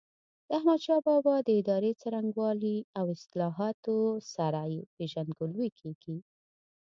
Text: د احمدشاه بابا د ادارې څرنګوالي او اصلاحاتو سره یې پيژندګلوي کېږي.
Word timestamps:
د 0.47 0.49
احمدشاه 0.57 1.01
بابا 1.07 1.35
د 1.43 1.49
ادارې 1.61 1.91
څرنګوالي 2.01 2.77
او 2.99 3.05
اصلاحاتو 3.15 3.95
سره 4.33 4.61
یې 4.73 4.81
پيژندګلوي 4.95 5.69
کېږي. 5.79 6.17